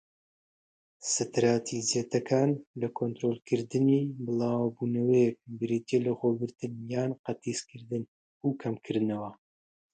ستراتیجیەتەکان 1.13 2.49
لە 2.79 2.87
کۆنترۆڵکردنی 2.97 4.01
بڵاوبوونەوەیەک 4.23 5.35
بریتیە 5.59 5.99
لە 6.01 6.03
لەخۆگرتن 6.05 6.73
یان 6.93 7.11
قەتیسکردن، 7.23 8.03
و 8.45 8.49
کەمکردنەوە. 8.61 9.31